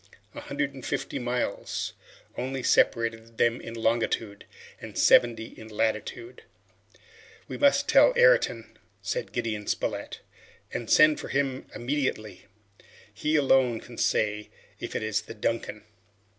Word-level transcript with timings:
A 0.33 0.39
hundred 0.41 0.73
and 0.73 0.83
fifty 0.83 1.19
miles 1.19 1.93
only 2.35 2.63
separated 2.63 3.37
them 3.37 3.61
in 3.61 3.75
longitude, 3.75 4.45
and 4.81 4.97
seventy 4.97 5.49
in 5.49 5.67
latitude. 5.67 6.41
"We 7.47 7.55
must 7.59 7.87
tell 7.87 8.11
Ayrton," 8.15 8.79
said 9.03 9.31
Gideon 9.31 9.67
Spilett, 9.67 10.21
"and 10.73 10.89
send 10.89 11.19
for 11.19 11.27
him 11.27 11.67
immediately. 11.75 12.47
He 13.13 13.35
alone 13.35 13.79
can 13.79 13.99
say 13.99 14.49
if 14.79 14.95
it 14.95 15.03
is 15.03 15.21
the 15.21 15.35
'Duncan. 15.35 15.83